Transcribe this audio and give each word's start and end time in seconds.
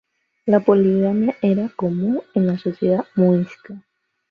La 0.47 0.61
poligamia 0.61 1.35
era 1.43 1.69
común 1.69 2.23
en 2.33 2.47
la 2.47 2.57
sociedad 2.57 3.05
muisca. 3.13 3.85